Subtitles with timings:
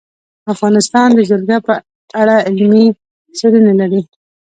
[0.53, 1.73] افغانستان د جلګه په
[2.21, 2.85] اړه علمي
[3.37, 4.01] څېړنې لري.